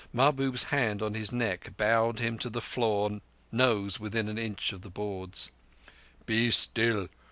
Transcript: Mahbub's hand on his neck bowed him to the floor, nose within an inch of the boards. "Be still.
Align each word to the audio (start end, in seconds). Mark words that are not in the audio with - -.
Mahbub's 0.11 0.63
hand 0.63 1.03
on 1.03 1.13
his 1.13 1.31
neck 1.31 1.77
bowed 1.77 2.17
him 2.17 2.39
to 2.39 2.49
the 2.49 2.59
floor, 2.59 3.21
nose 3.51 3.99
within 3.99 4.29
an 4.29 4.37
inch 4.39 4.73
of 4.73 4.81
the 4.81 4.89
boards. 4.89 5.51
"Be 6.25 6.49
still. 6.49 7.07